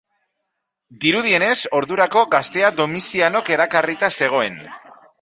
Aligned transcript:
Dirudienez, 1.03 1.59
ordurako, 1.81 2.25
gaztea 2.37 2.75
Domizianok 2.83 3.55
erakarrita 3.59 4.15
zegoen. 4.23 4.63